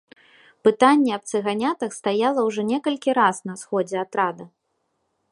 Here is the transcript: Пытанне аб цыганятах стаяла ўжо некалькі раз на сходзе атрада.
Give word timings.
Пытанне 0.67 1.11
аб 1.17 1.27
цыганятах 1.31 1.91
стаяла 1.99 2.41
ўжо 2.47 2.61
некалькі 2.71 3.09
раз 3.19 3.41
на 3.49 3.53
сходзе 3.65 3.97
атрада. 4.05 4.45